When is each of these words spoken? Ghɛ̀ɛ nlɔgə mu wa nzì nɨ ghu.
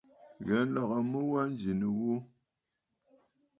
Ghɛ̀ɛ 0.45 0.61
nlɔgə 0.67 0.97
mu 1.09 1.19
wa 1.31 1.41
nzì 1.51 1.71
nɨ 1.79 1.87
ghu. 1.99 2.13